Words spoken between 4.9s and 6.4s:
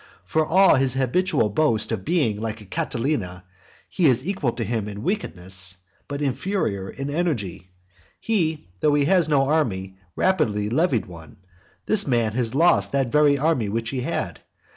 wickedness, but